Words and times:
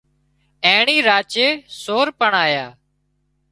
اينڻي 0.65 0.97
راچي 1.09 1.47
سور 1.83 2.07
پڻ 2.19 2.31
آيا 2.45 2.65